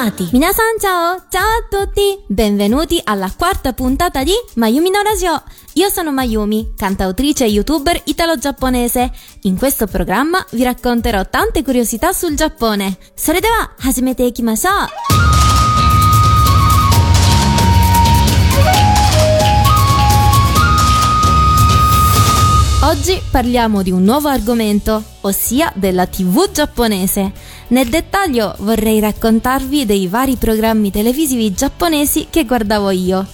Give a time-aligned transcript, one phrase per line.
[0.00, 0.28] Animati.
[0.32, 5.42] Minasan ciao, ciao a tutti, benvenuti alla quarta puntata di Mayumi no Radio.
[5.74, 9.10] Io sono Mayumi, cantautrice e youtuber italo-giapponese.
[9.42, 12.96] In questo programma vi racconterò tante curiosità sul Giappone.
[13.14, 15.59] それでは始めていきましょう。
[22.83, 27.31] Oggi parliamo di un nuovo argomento, ossia della TV giapponese.
[27.67, 33.27] Nel dettaglio vorrei raccontarvi dei vari programmi televisivi giapponesi che guardavo io.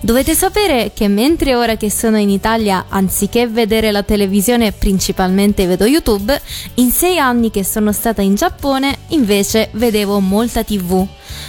[0.00, 5.84] Dovete sapere che mentre ora che sono in Italia, anziché vedere la televisione principalmente vedo
[5.84, 6.40] YouTube,
[6.76, 11.06] in sei anni che sono stata in Giappone invece vedevo molta TV.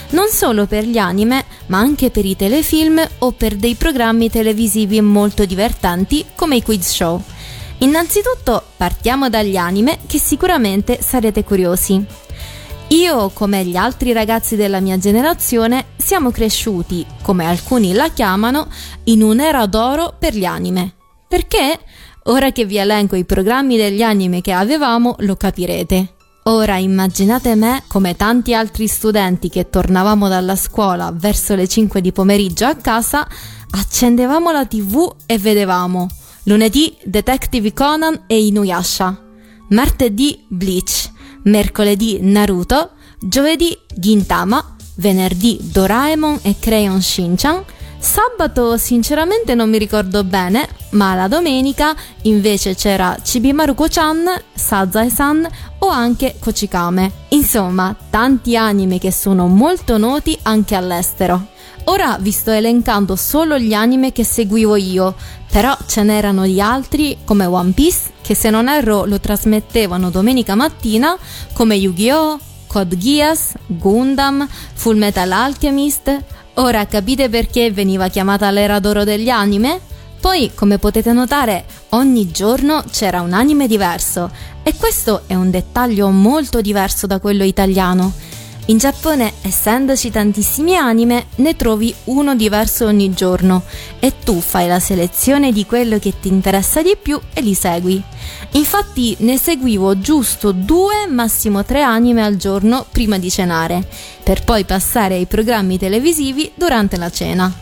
[0.10, 5.00] Non solo per gli anime, ma anche per i telefilm o per dei programmi televisivi
[5.00, 7.24] molto divertenti come i quiz show.
[7.80, 12.04] Innanzitutto partiamo dagli anime che sicuramente sarete curiosi.
[12.90, 18.68] Io, come gli altri ragazzi della mia generazione, siamo cresciuti, come alcuni la chiamano,
[19.06, 20.94] in un'era d'oro per gli anime.
[21.28, 21.80] Perché?
[22.26, 26.14] Ora che vi elenco i programmi degli anime che avevamo, lo capirete.
[26.44, 32.12] Ora immaginate me come tanti altri studenti che tornavamo dalla scuola verso le 5 di
[32.12, 33.28] pomeriggio a casa,
[33.72, 36.08] accendevamo la tv e vedevamo
[36.46, 39.22] lunedì Detective Conan e Inuyasha,
[39.70, 41.10] martedì Bleach,
[41.44, 47.64] mercoledì Naruto, giovedì Gintama, venerdì Doraemon e Crayon Shinchan,
[48.06, 55.48] sabato sinceramente non mi ricordo bene, ma la domenica invece c'era Chibimaruko-chan, Sazae-san
[55.80, 57.12] o anche Kochikame.
[57.30, 61.48] Insomma, tanti anime che sono molto noti anche all'estero.
[61.86, 65.16] Ora vi sto elencando solo gli anime che seguivo io,
[65.52, 70.54] però ce n'erano di altri come One Piece, che se non erro lo trasmettevano domenica
[70.54, 71.18] mattina,
[71.54, 76.24] come Yu-Gi-Oh!, Code Geass, Gundam, Full Metal Alchemist.
[76.58, 79.78] Ora capite perché veniva chiamata l'era d'oro degli anime?
[80.22, 84.32] Poi, come potete notare, ogni giorno c'era un anime diverso
[84.64, 88.14] e questo è un dettaglio molto diverso da quello italiano.
[88.68, 93.62] In Giappone, essendoci tantissimi anime, ne trovi uno diverso ogni giorno
[94.00, 98.02] e tu fai la selezione di quello che ti interessa di più e li segui.
[98.54, 103.88] Infatti ne seguivo giusto due, massimo tre anime al giorno prima di cenare,
[104.24, 107.54] per poi passare ai programmi televisivi durante la cena.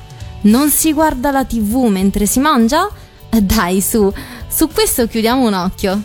[0.44, 2.90] Non si guarda la tv mentre si mangia?
[3.30, 4.10] Dai, su,
[4.48, 6.02] su questo chiudiamo un occhio.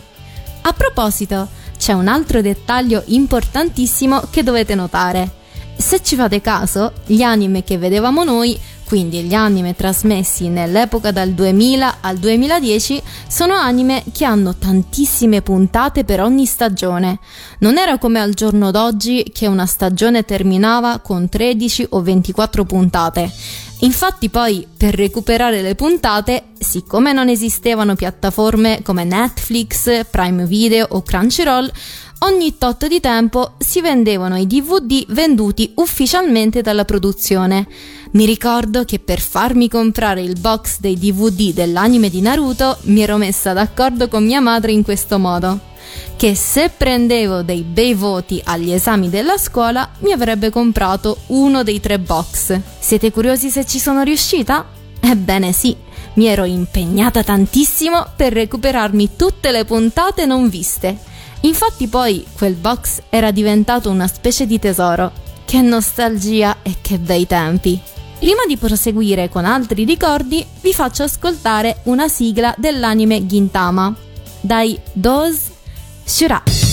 [0.61, 1.47] A proposito,
[1.79, 5.37] c'è un altro dettaglio importantissimo che dovete notare.
[5.77, 11.29] Se ci fate caso, gli anime che vedevamo noi, quindi gli anime trasmessi nell'epoca dal
[11.29, 17.19] 2000 al 2010, sono anime che hanno tantissime puntate per ogni stagione.
[17.59, 23.31] Non era come al giorno d'oggi che una stagione terminava con 13 o 24 puntate.
[23.81, 31.01] Infatti poi per recuperare le puntate, siccome non esistevano piattaforme come Netflix, Prime Video o
[31.01, 31.71] Crunchyroll,
[32.19, 37.67] ogni tot di tempo si vendevano i DVD venduti ufficialmente dalla produzione.
[38.11, 43.15] Mi ricordo che per farmi comprare il box dei DVD dell'anime di Naruto mi ero
[43.15, 45.68] messa d'accordo con mia madre in questo modo
[46.15, 51.79] che se prendevo dei bei voti agli esami della scuola mi avrebbe comprato uno dei
[51.79, 52.59] tre box.
[52.79, 54.65] Siete curiosi se ci sono riuscita?
[54.99, 55.75] Ebbene sì,
[56.13, 60.97] mi ero impegnata tantissimo per recuperarmi tutte le puntate non viste.
[61.41, 65.11] Infatti poi quel box era diventato una specie di tesoro.
[65.45, 67.79] Che nostalgia e che bei tempi.
[68.19, 73.95] Prima di proseguire con altri ricordi, vi faccio ascoltare una sigla dell'anime Gintama.
[74.41, 75.51] Dai Doz
[76.09, 76.68] シュラ。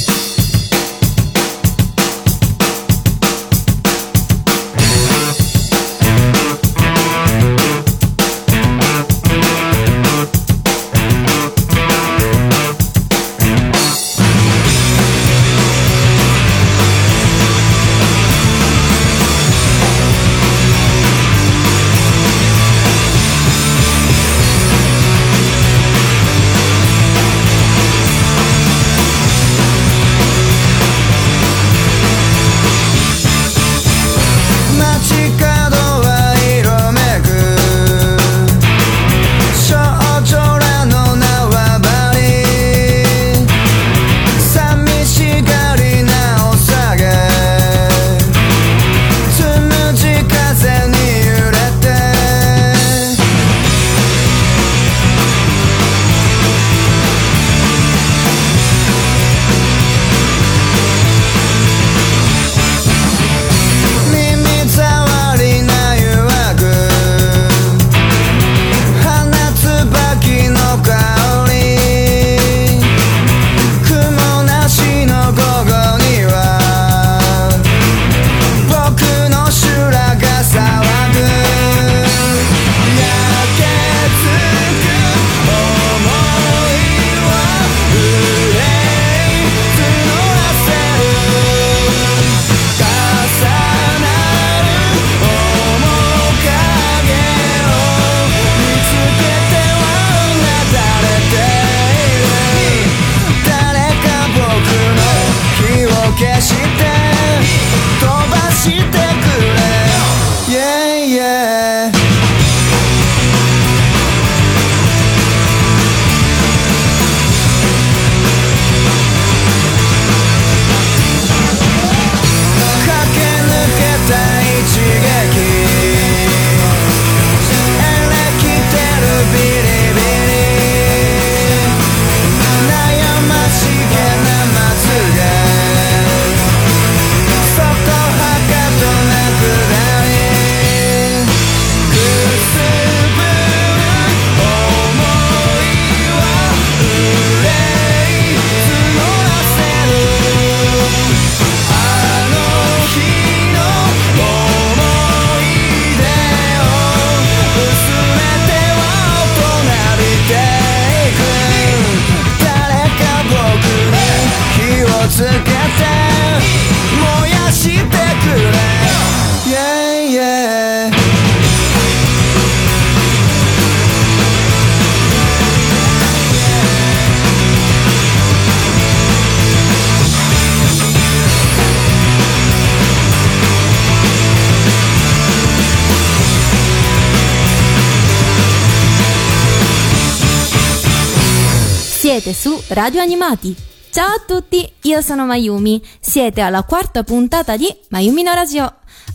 [192.76, 193.56] Radio Animati.
[193.90, 195.80] Ciao a tutti, io sono Mayumi.
[195.98, 198.70] Siete alla quarta puntata di Mayumi no Radio.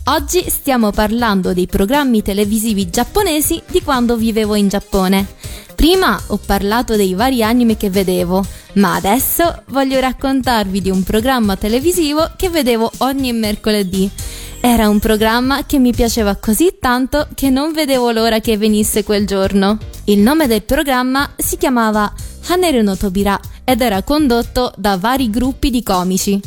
[0.06, 5.24] Oggi stiamo parlando dei programmi televisivi giapponesi di quando vivevo in Giappone.
[5.76, 8.44] Prima ho parlato dei vari anime che vedevo,
[8.74, 14.10] ma adesso voglio raccontarvi di un programma televisivo che vedevo ogni mercoledì.
[14.60, 19.24] Era un programma che mi piaceva così tanto che non vedevo l'ora che venisse quel
[19.24, 19.78] giorno.
[20.06, 22.12] Il nome del programma si chiamava
[22.46, 26.40] Haneru no Tobira ed era condotto da vari gruppi di comici.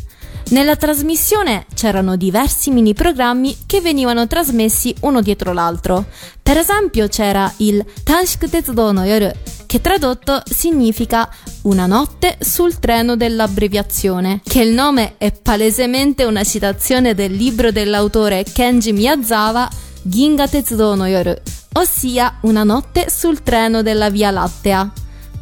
[0.49, 6.05] Nella trasmissione c'erano diversi mini programmi che venivano trasmessi uno dietro l'altro.
[6.41, 9.31] Per esempio c'era il Tanshiku Tetsudo no Yoru,
[9.65, 11.27] che tradotto significa
[11.63, 18.43] una notte sul treno dell'abbreviazione, che il nome è palesemente una citazione del libro dell'autore
[18.43, 19.67] Kenji Miyazawa
[20.03, 21.33] Ginga Tetsudo no Yoru,
[21.73, 24.91] ossia una notte sul treno della Via Lattea.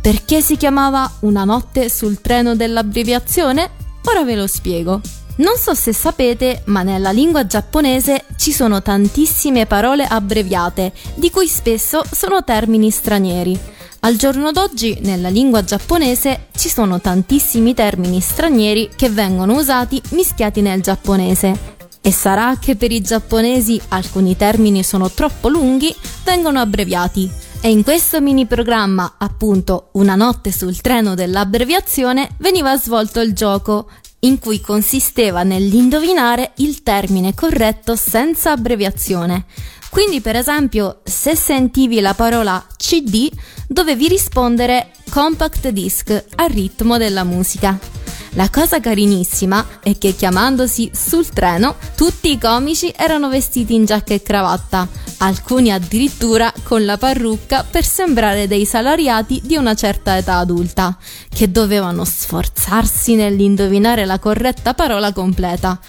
[0.04, 3.70] Perché si chiamava Una notte sul treno dell'abbreviazione?
[4.04, 5.00] Ora ve lo spiego.
[5.38, 11.48] Non so se sapete, ma nella lingua giapponese ci sono tantissime parole abbreviate, di cui
[11.48, 13.58] spesso sono termini stranieri.
[14.02, 20.60] Al giorno d'oggi nella lingua giapponese ci sono tantissimi termini stranieri che vengono usati mischiati
[20.60, 21.78] nel giapponese.
[22.02, 25.96] E sarà che per i giapponesi alcuni termini sono troppo lunghi,
[26.26, 27.43] vengono abbreviati.
[27.66, 33.90] E in questo mini programma, appunto Una notte sul treno dell'abbreviazione, veniva svolto il gioco,
[34.20, 39.46] in cui consisteva nell'indovinare il termine corretto senza abbreviazione.
[39.90, 43.32] Quindi, per esempio, se sentivi la parola CD,
[43.66, 48.03] dovevi rispondere compact disc al ritmo della musica.
[48.36, 54.16] La cosa carinissima è che chiamandosi sul treno, tutti i comici erano vestiti in giacca
[54.16, 54.88] e cravatta,
[55.18, 60.98] alcuni addirittura con la parrucca per sembrare dei salariati di una certa età adulta,
[61.30, 65.80] che dovevano sforzarsi nell'indovinare la corretta parola completa.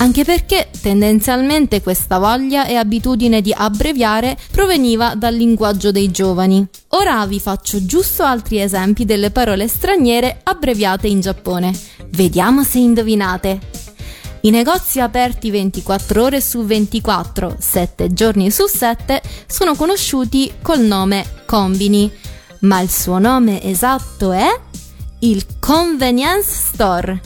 [0.00, 6.66] Anche perché tendenzialmente questa voglia e abitudine di abbreviare proveniva dal linguaggio dei giovani.
[6.88, 11.78] Ora vi faccio giusto altri esempi delle parole straniere abbreviate in Giappone.
[12.12, 13.60] Vediamo se indovinate.
[14.40, 21.26] I negozi aperti 24 ore su 24, 7 giorni su 7, sono conosciuti col nome
[21.44, 22.10] Combini,
[22.60, 24.48] ma il suo nome esatto è
[25.18, 27.20] il Convenience Store,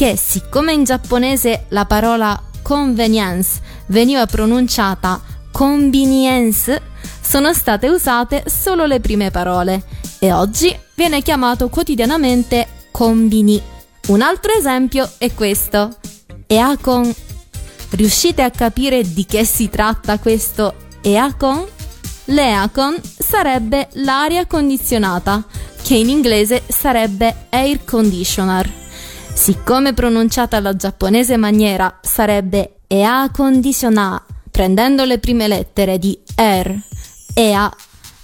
[0.00, 5.20] che siccome in giapponese la parola convenience veniva pronunciata
[5.52, 6.80] convenience,
[7.20, 9.82] sono state usate solo le prime parole
[10.18, 13.60] e oggi viene chiamato quotidianamente combini.
[14.06, 15.94] Un altro esempio è questo.
[16.46, 17.14] Eacon.
[17.90, 21.66] Riuscite a capire di che si tratta questo Eacon?
[22.24, 25.44] L'Eacon sarebbe l'aria condizionata,
[25.82, 28.79] che in inglese sarebbe air conditioner.
[29.40, 36.78] Siccome pronunciata alla giapponese maniera sarebbe Ea conditiona, prendendo le prime lettere di air,
[37.32, 37.74] Ea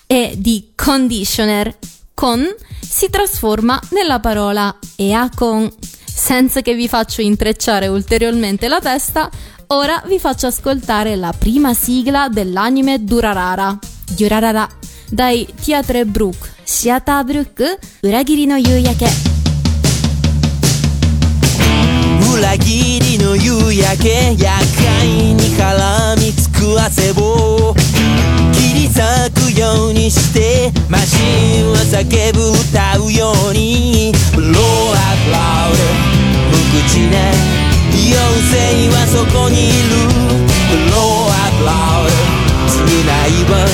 [0.07, 1.75] e di conditioner,
[2.13, 2.45] con,
[2.87, 5.73] si trasforma nella parola Eacon.
[6.05, 9.31] Senza che vi faccio intrecciare ulteriormente la testa,
[9.69, 13.77] ora vi faccio ascoltare la prima sigla dell'anime Durarara,
[14.15, 14.69] Durarara,
[15.09, 19.26] dai Theatre Brook, Shiata Brook, Uragiri no Yuyake.
[22.37, 27.75] 裏切りの夕焼け厄介に絡みつく汗を。
[28.53, 29.01] 切り裂
[29.33, 31.17] くようにしてマシ
[31.63, 34.13] ンは叫ぶ歌うように。
[34.35, 34.53] Blow up
[35.33, 35.79] loud
[36.51, 37.17] 無口な
[37.95, 38.05] 妖
[38.53, 39.97] 精はそこにいる。
[40.91, 42.13] Blow up loud
[42.69, 43.65] 償いは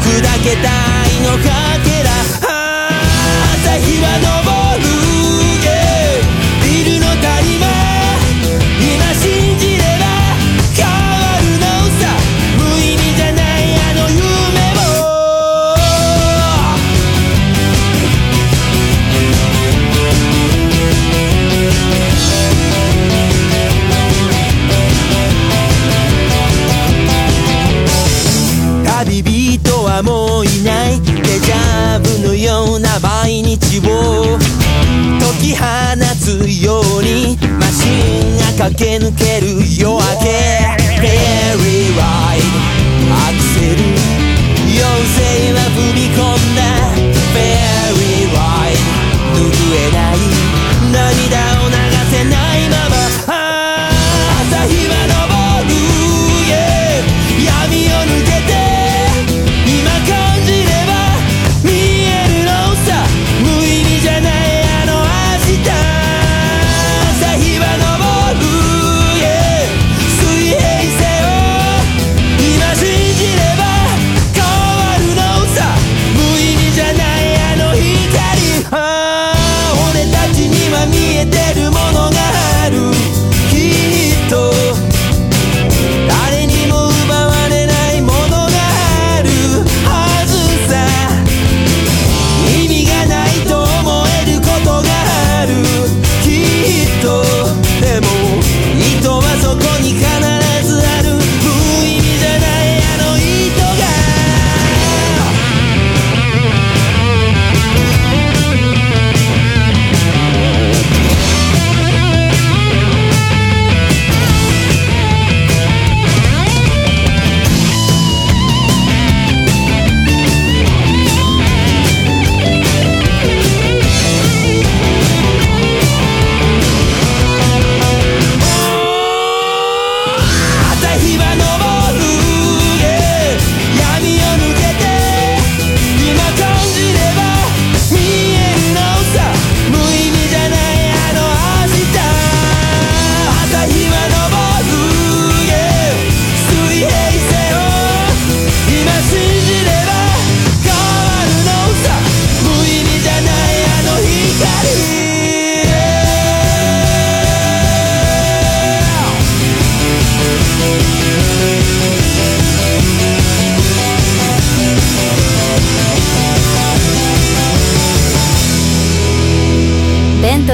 [0.00, 0.08] 砕
[0.42, 1.44] けた愛のか
[1.84, 2.08] けら。
[3.52, 4.04] 朝日は
[4.46, 4.65] 昇る。
[38.76, 39.65] け抜ける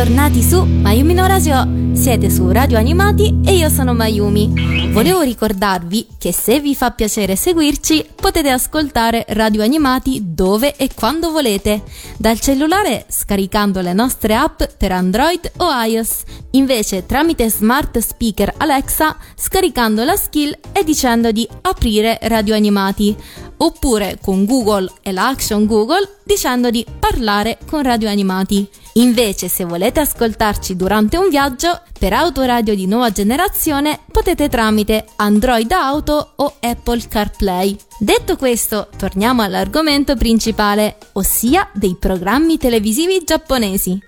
[0.03, 1.95] Bentornati su Mayumi no Radio.
[1.95, 4.91] Siete su Radio Animati e io sono Mayumi.
[4.91, 11.31] Volevo ricordarvi che se vi fa piacere seguirci potete ascoltare Radio Animati dove e quando
[11.31, 11.85] volete,
[12.17, 19.17] dal cellulare scaricando le nostre app per Android o iOS, invece tramite smart speaker Alexa
[19.37, 23.15] scaricando la skill e dicendo di aprire Radio Animati,
[23.59, 28.69] oppure con Google e l'action Google dicendo di parlare con Radio Animati.
[28.95, 35.71] Invece, se volete ascoltarci durante un viaggio, per autoradio di nuova generazione potete tramite Android
[35.73, 37.75] Auto o Apple CarPlay.
[37.99, 43.99] Detto questo, torniamo all'argomento principale, ossia dei programmi televisivi giapponesi.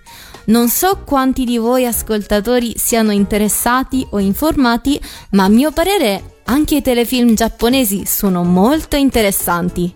[0.45, 5.01] Non so quanti di voi ascoltatori siano interessati o informati,
[5.31, 9.93] ma a mio parere anche i telefilm giapponesi sono molto interessanti.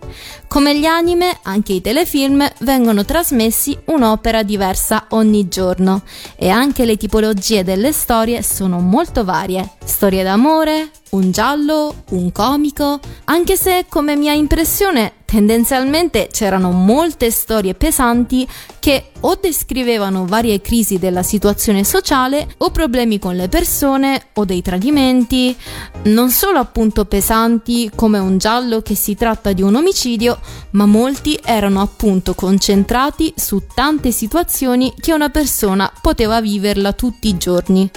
[0.48, 6.02] Come gli anime, anche i telefilm vengono trasmessi un'opera diversa ogni giorno
[6.36, 9.74] e anche le tipologie delle storie sono molto varie.
[9.84, 17.74] Storie d'amore, un giallo, un comico, anche se come mia impressione tendenzialmente c'erano molte storie
[17.74, 18.48] pesanti
[18.80, 24.60] che o descrivevano varie crisi della situazione sociale o problemi con le persone o dei
[24.60, 25.56] tradimenti,
[26.04, 31.38] non solo appunto pesanti come un giallo che si tratta di un omicidio, ma molti
[31.44, 37.90] erano appunto concentrati su tante situazioni che una persona poteva viverla tutti i giorni.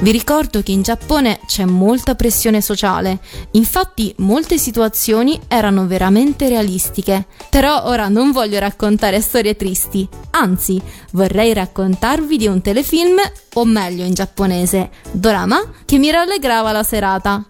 [0.00, 3.20] Vi ricordo che in Giappone c'è molta pressione sociale,
[3.52, 7.24] infatti molte situazioni erano veramente realistiche.
[7.48, 10.78] Però ora non voglio raccontare storie tristi, anzi
[11.12, 13.18] vorrei raccontarvi di un telefilm,
[13.54, 17.46] o meglio in giapponese, dorama, che mi rallegrava la serata.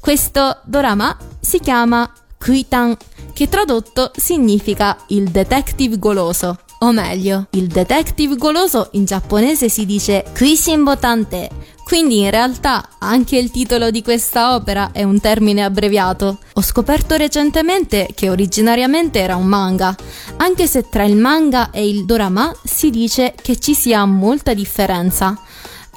[0.00, 2.96] Questo dorama si chiama Kuitan,
[3.34, 6.58] che tradotto significa il detective goloso.
[6.78, 11.50] O meglio, il detective goloso in giapponese si dice Kuishin Botante,
[11.84, 16.38] quindi in realtà anche il titolo di questa opera è un termine abbreviato.
[16.54, 19.94] Ho scoperto recentemente che originariamente era un manga,
[20.36, 25.38] anche se tra il manga e il dorama si dice che ci sia molta differenza.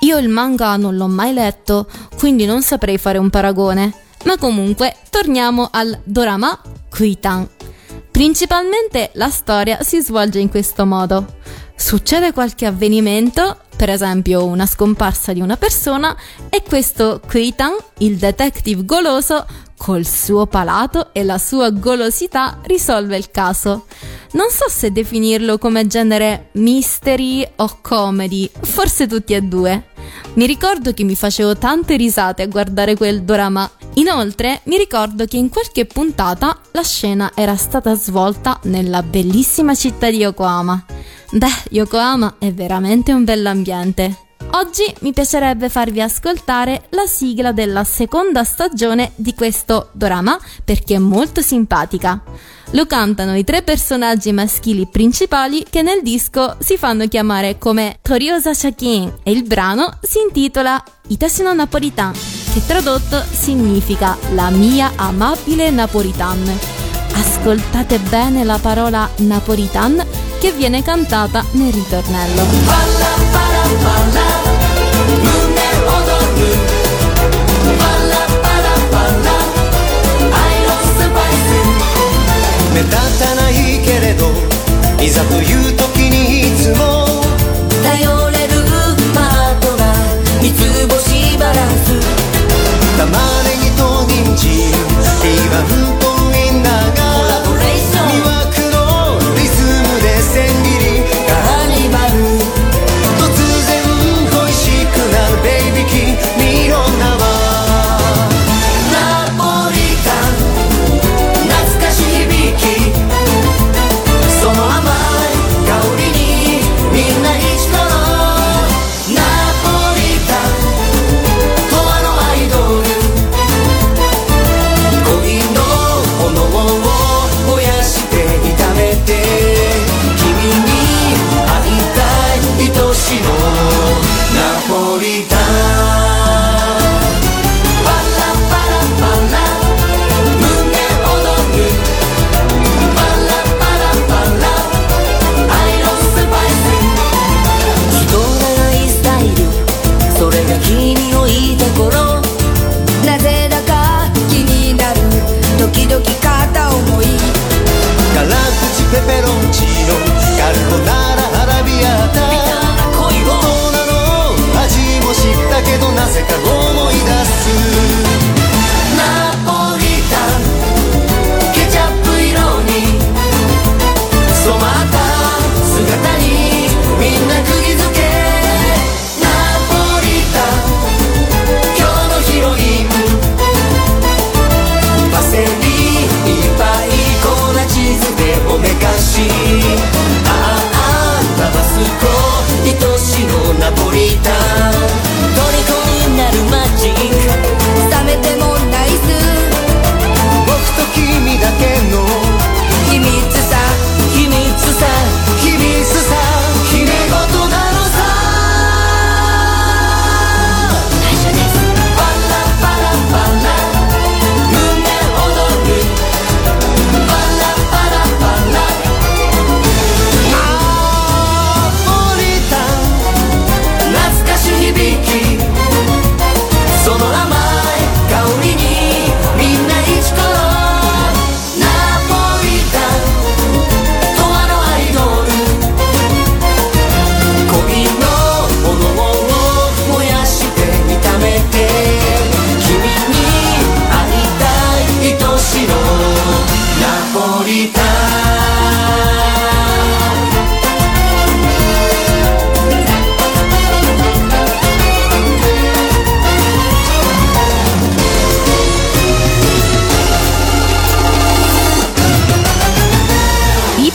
[0.04, 3.94] Io il manga non l'ho mai letto, quindi non saprei fare un paragone.
[4.26, 7.48] Ma comunque, torniamo al dorama Kuitan.
[8.12, 11.36] Principalmente la storia si svolge in questo modo.
[11.78, 16.14] Succede qualche avvenimento, per esempio una scomparsa di una persona,
[16.50, 19.46] e questo Kuitan, il detective goloso,
[19.78, 23.86] col suo palato e la sua golosità risolve il caso.
[24.34, 29.92] Non so se definirlo come genere mystery o comedy, forse tutti e due.
[30.36, 33.70] Mi ricordo che mi facevo tante risate a guardare quel dorama.
[33.96, 40.10] Inoltre mi ricordo che in qualche puntata la scena era stata svolta nella bellissima città
[40.10, 40.84] di Yokohama.
[41.32, 44.23] Beh, Yokohama è veramente un bell'ambiente.
[44.56, 51.00] Oggi mi piacerebbe farvi ascoltare la sigla della seconda stagione di questo dorama perché è
[51.00, 52.22] molto simpatica.
[52.72, 58.54] Lo cantano i tre personaggi maschili principali che nel disco si fanno chiamare come Toriosa
[58.54, 62.14] Shakin e il brano si intitola Itashino Napolitan,
[62.54, 66.60] che tradotto significa la mia amabile Napolitan.
[67.14, 70.06] Ascoltate bene la parola Napolitan
[70.40, 72.44] che viene cantata nel ritornello.
[72.66, 74.33] Balla, balla, balla,
[82.84, 83.54] 立たない
[83.86, 84.32] けれど
[85.02, 87.06] いざという時にいつも
[87.84, 88.54] 頼れる
[89.14, 89.96] パートナー
[90.42, 91.92] 三つ星バランス。
[92.98, 93.43] 玉ねぎ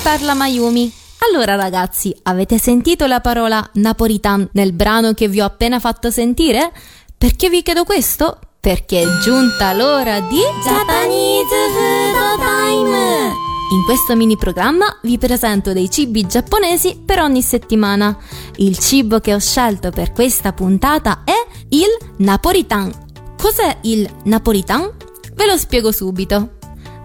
[0.08, 0.90] parla Mayumi.
[1.18, 6.72] Allora ragazzi, avete sentito la parola Napolitan nel brano che vi ho appena fatto sentire?
[7.18, 8.38] Perché vi chiedo questo?
[8.58, 13.32] Perché è giunta l'ora di Japanese Food Time!
[13.70, 18.16] In questo mini programma vi presento dei cibi giapponesi per ogni settimana.
[18.56, 21.36] Il cibo che ho scelto per questa puntata è
[21.68, 22.90] il Napolitan.
[23.36, 24.90] Cos'è il Napolitan?
[25.34, 26.56] Ve lo spiego subito.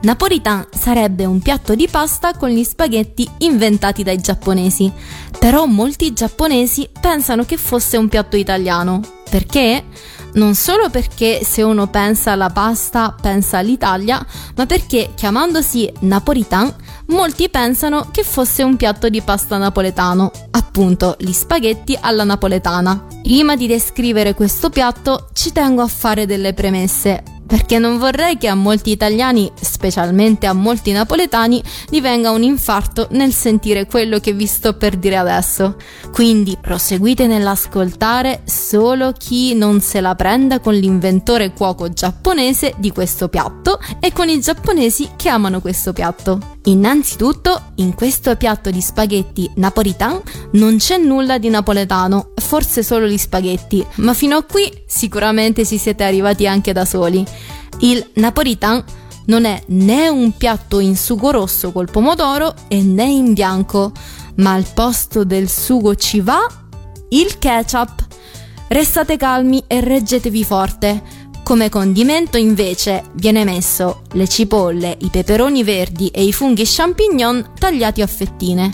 [0.03, 4.91] Napolitan sarebbe un piatto di pasta con gli spaghetti inventati dai giapponesi,
[5.39, 8.99] però molti giapponesi pensano che fosse un piatto italiano.
[9.29, 9.85] Perché?
[10.33, 16.73] Non solo perché se uno pensa alla pasta pensa all'Italia, ma perché chiamandosi Napolitan
[17.07, 23.05] molti pensano che fosse un piatto di pasta napoletano, appunto gli spaghetti alla napoletana.
[23.21, 28.47] Prima di descrivere questo piatto ci tengo a fare delle premesse, perché non vorrei che
[28.47, 34.47] a molti italiani, specialmente a molti napoletani, divenga un infarto nel sentire quello che vi
[34.47, 35.75] sto per dire adesso.
[36.11, 43.27] Quindi proseguite nell'ascoltare solo chi non se la prenda con l'inventore cuoco giapponese di questo
[43.27, 46.52] piatto e con i giapponesi che amano questo piatto.
[46.65, 50.21] Innanzitutto, in questo piatto di spaghetti napolitan
[50.53, 55.77] non c'è nulla di napoletano, forse solo gli spaghetti, ma fino a qui sicuramente ci
[55.77, 57.25] siete arrivati anche da soli.
[57.79, 58.81] Il napolitan
[59.25, 63.91] non è né un piatto in sugo rosso col pomodoro e né in bianco,
[64.37, 66.39] ma al posto del sugo ci va
[67.09, 68.05] il ketchup.
[68.69, 71.01] Restate calmi e reggetevi forte
[71.43, 78.01] come condimento invece viene messo le cipolle, i peperoni verdi e i funghi champignon tagliati
[78.01, 78.71] a fettine.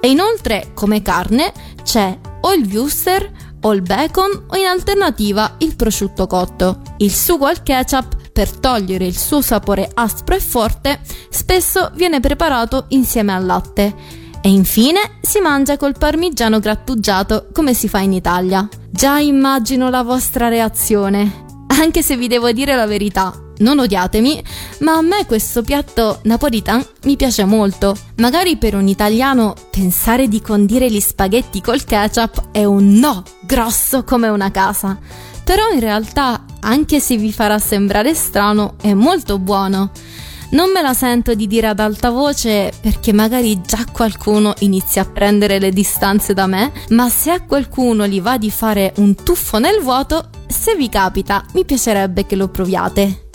[0.00, 1.52] E inoltre come carne
[1.82, 6.82] c'è o il wuster o il bacon o in alternativa il prosciutto cotto.
[6.98, 11.00] Il sugo al ketchup per togliere il suo sapore aspro e forte
[11.30, 13.94] spesso viene preparato insieme al latte.
[14.40, 18.68] E infine si mangia col parmigiano grattugiato come si fa in Italia.
[18.90, 21.46] Già immagino la vostra reazione
[21.80, 23.32] anche se vi devo dire la verità.
[23.58, 24.42] Non odiatemi,
[24.80, 27.96] ma a me questo piatto napolitan mi piace molto.
[28.16, 34.04] Magari per un italiano pensare di condire gli spaghetti col ketchup è un no grosso
[34.04, 34.98] come una casa.
[35.44, 39.90] Però in realtà, anche se vi farà sembrare strano, è molto buono.
[40.50, 45.04] Non me la sento di dire ad alta voce perché magari già qualcuno inizia a
[45.04, 49.58] prendere le distanze da me, ma se a qualcuno gli va di fare un tuffo
[49.58, 53.28] nel vuoto, se vi capita, mi piacerebbe che lo proviate.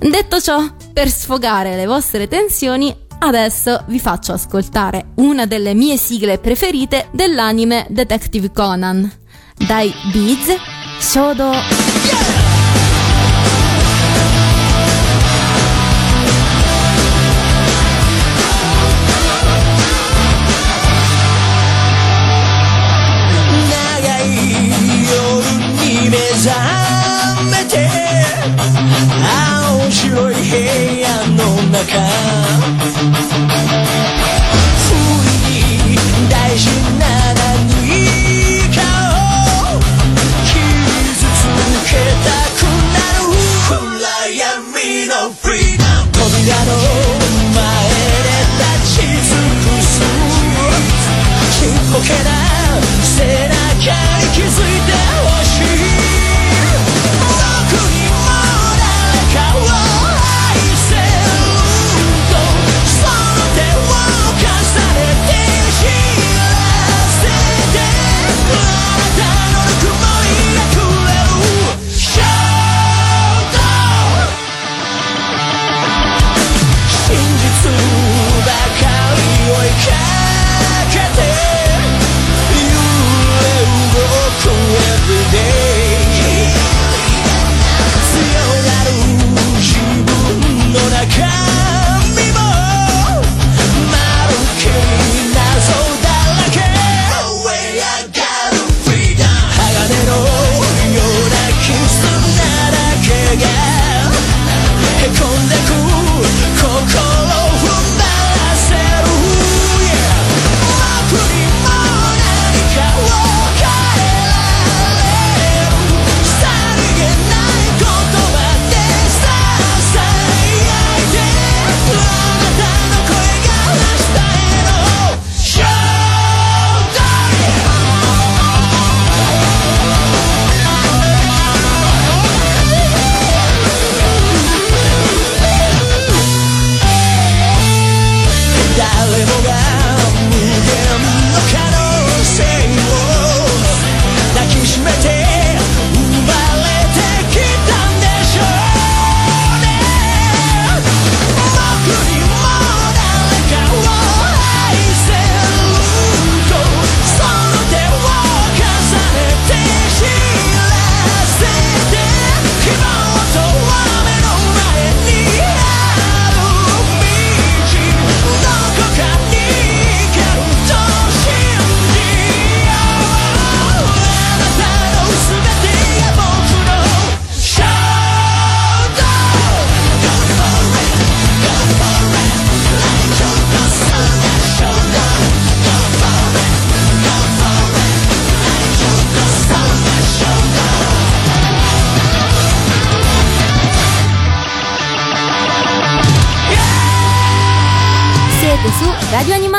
[0.00, 0.64] Detto ciò,
[0.94, 7.86] per sfogare le vostre tensioni, adesso vi faccio ascoltare una delle mie sigle preferite dell'anime
[7.90, 9.10] Detective Conan.
[9.56, 10.56] Dai Beats,
[11.00, 11.50] Shodo...
[11.50, 12.45] Yeah!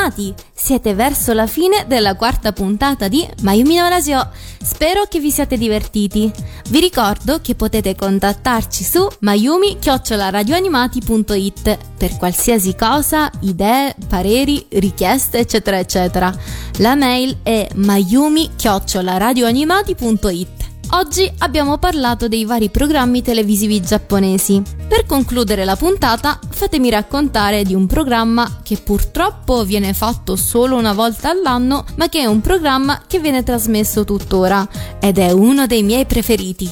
[0.08, 0.34] Animati!
[0.54, 4.28] Siete verso la fine della quarta puntata di Mayumi no Radio.
[4.60, 6.28] Spero che vi siate divertiti.
[6.68, 16.36] Vi ricordo che potete contattarci su mayumi-radioanimati.it per qualsiasi cosa, idee, pareri, richieste, eccetera, eccetera.
[16.78, 20.57] La mail è mayumi-radioanimati.it.
[20.90, 24.62] Oggi abbiamo parlato dei vari programmi televisivi giapponesi.
[24.88, 30.94] Per concludere la puntata, fatemi raccontare di un programma che purtroppo viene fatto solo una
[30.94, 34.66] volta all'anno, ma che è un programma che viene trasmesso tuttora
[34.98, 36.70] ed è uno dei miei preferiti.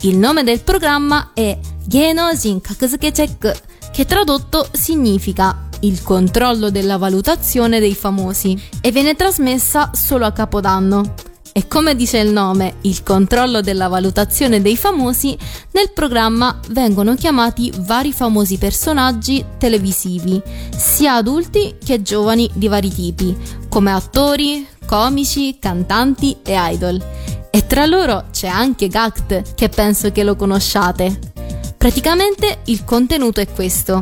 [0.00, 7.80] Il nome del programma è Genojin Kakuzuke Check, che tradotto significa il controllo della valutazione
[7.80, 11.26] dei famosi e viene trasmessa solo a Capodanno.
[11.58, 15.36] E come dice il nome, il controllo della valutazione dei famosi,
[15.72, 20.40] nel programma vengono chiamati vari famosi personaggi televisivi,
[20.76, 23.36] sia adulti che giovani di vari tipi,
[23.68, 27.04] come attori, comici, cantanti e idol.
[27.50, 31.18] E tra loro c'è anche Gact, che penso che lo conosciate.
[31.76, 34.00] Praticamente il contenuto è questo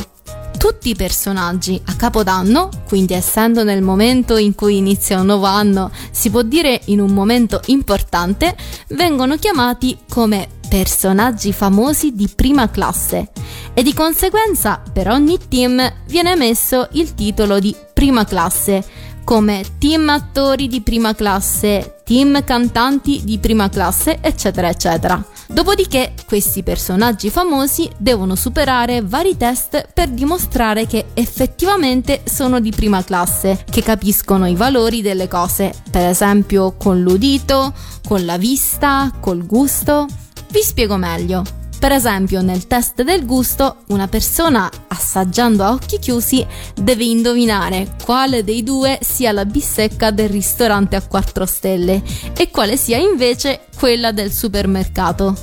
[0.57, 5.91] tutti i personaggi a Capodanno, quindi essendo nel momento in cui inizia un nuovo anno,
[6.11, 8.57] si può dire in un momento importante,
[8.89, 13.31] vengono chiamati come personaggi famosi di prima classe.
[13.73, 18.85] E di conseguenza per ogni team viene messo il titolo di prima classe
[19.27, 25.21] come team attori di prima classe, team cantanti di prima classe, eccetera, eccetera.
[25.49, 33.03] Dopodiché questi personaggi famosi devono superare vari test per dimostrare che effettivamente sono di prima
[33.03, 37.75] classe, che capiscono i valori delle cose, per esempio con l'udito,
[38.07, 40.07] con la vista, col gusto.
[40.51, 41.66] Vi spiego meglio.
[41.79, 48.43] Per esempio, nel test del gusto, una persona assaggiando a occhi chiusi deve indovinare quale
[48.43, 52.03] dei due sia la bistecca del ristorante a 4 stelle
[52.37, 55.37] e quale sia invece quella del supermercato.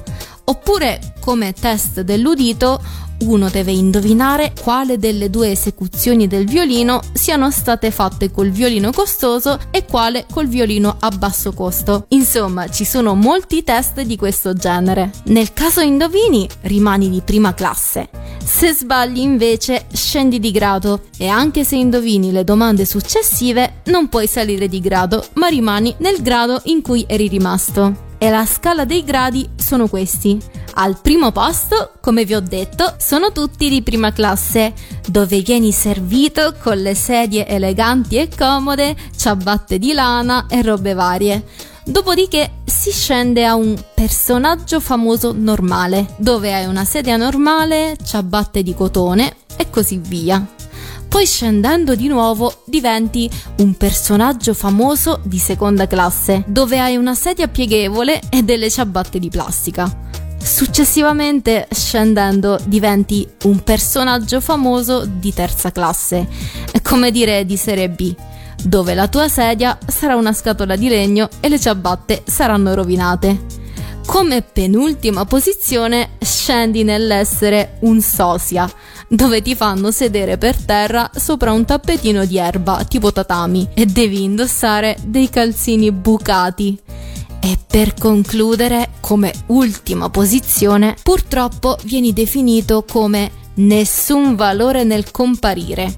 [0.46, 2.82] Oppure, come test dell'udito,
[3.21, 9.60] uno deve indovinare quale delle due esecuzioni del violino siano state fatte col violino costoso
[9.71, 12.06] e quale col violino a basso costo.
[12.10, 15.12] Insomma, ci sono molti test di questo genere.
[15.26, 18.10] Nel caso indovini, rimani di prima classe.
[18.43, 24.28] Se sbagli invece, scendi di grado e anche se indovini le domande successive, non puoi
[24.28, 28.12] salire di grado, ma rimani nel grado in cui eri rimasto.
[28.17, 30.39] E la scala dei gradi sono questi.
[30.75, 34.73] Al primo posto, come vi ho detto, sono tutti di prima classe,
[35.07, 41.45] dove vieni servito con le sedie eleganti e comode, ciabatte di lana e robe varie.
[41.86, 48.73] Dopodiché si scende a un personaggio famoso normale, dove hai una sedia normale, ciabatte di
[48.73, 50.43] cotone e così via.
[51.07, 57.47] Poi scendendo di nuovo diventi un personaggio famoso di seconda classe, dove hai una sedia
[57.47, 60.01] pieghevole e delle ciabatte di plastica.
[60.43, 66.27] Successivamente, scendendo, diventi un personaggio famoso di terza classe,
[66.84, 68.13] come dire di serie B,
[68.62, 73.62] dove la tua sedia sarà una scatola di legno e le ciabatte saranno rovinate.
[74.06, 78.69] Come penultima posizione scendi nell'essere un sosia,
[79.08, 84.23] dove ti fanno sedere per terra sopra un tappetino di erba tipo tatami e devi
[84.23, 86.79] indossare dei calzini bucati.
[87.45, 95.97] E per concludere, come ultima posizione, purtroppo vieni definito come nessun valore nel comparire,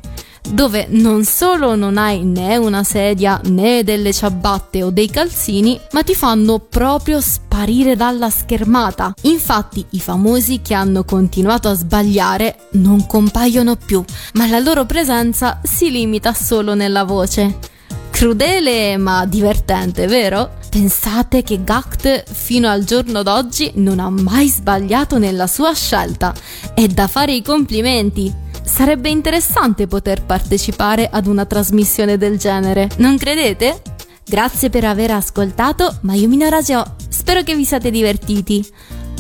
[0.50, 6.02] dove non solo non hai né una sedia né delle ciabatte o dei calzini, ma
[6.02, 9.14] ti fanno proprio sparire dalla schermata.
[9.22, 14.04] Infatti i famosi che hanno continuato a sbagliare non compaiono più,
[14.34, 17.74] ma la loro presenza si limita solo nella voce.
[18.16, 20.52] Crudele ma divertente, vero?
[20.70, 26.34] Pensate che Gact fino al giorno d'oggi non ha mai sbagliato nella sua scelta.
[26.74, 28.34] È da fare i complimenti.
[28.64, 33.82] Sarebbe interessante poter partecipare ad una trasmissione del genere, non credete?
[34.26, 36.96] Grazie per aver ascoltato Mayumino Radio.
[37.10, 38.66] Spero che vi siate divertiti.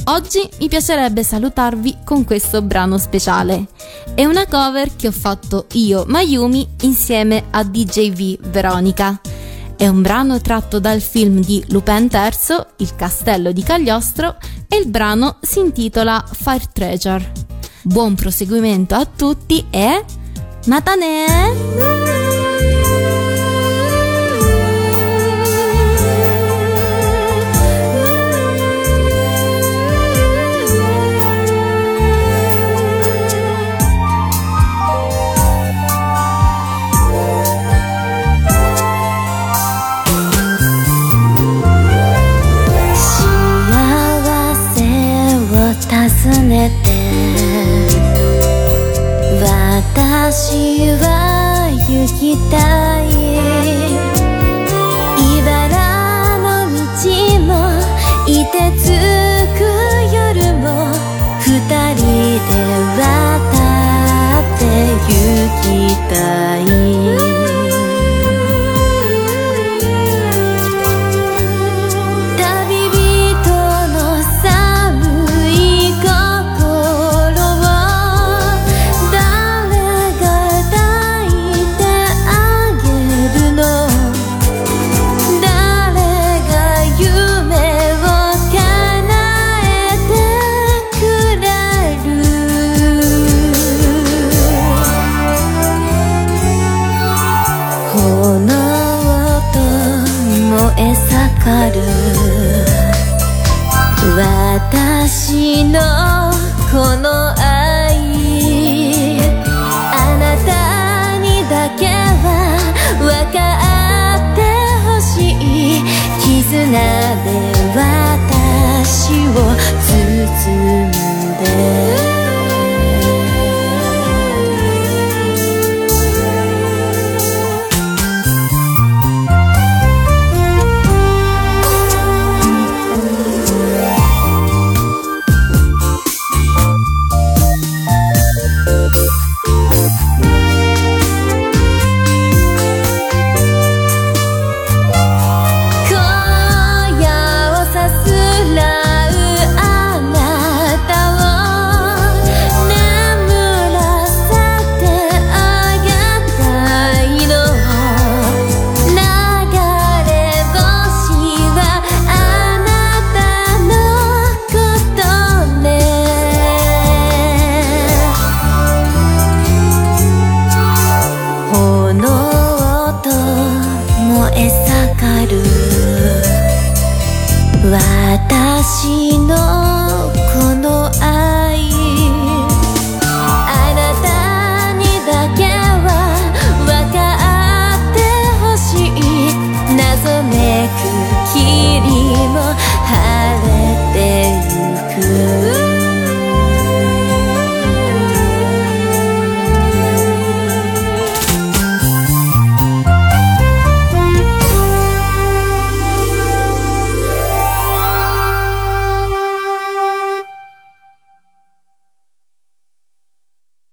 [0.08, 3.66] Oggi mi piacerebbe salutarvi con questo brano speciale.
[4.14, 9.20] È una cover che ho fatto io, Mayumi, insieme a DJV Veronica.
[9.76, 14.38] È un brano tratto dal film di Lupin III, Il castello di Cagliostro,
[14.68, 17.32] e il brano si intitola Fire Treasure.
[17.82, 20.06] Buon proseguimento a tutti e...
[20.66, 22.25] Matane!
[50.26, 52.58] 私は行きた
[53.04, 53.06] い。
[55.38, 56.82] 茨の道
[57.42, 57.70] も
[58.26, 58.84] 凍てつ
[59.54, 59.62] く
[60.12, 60.66] 夜も
[61.42, 61.46] 二
[61.94, 62.02] 人
[62.42, 62.52] で
[62.98, 63.06] 渡
[64.40, 64.62] って
[65.06, 65.14] 行
[65.62, 65.64] き
[66.10, 66.14] た
[66.58, 67.45] い。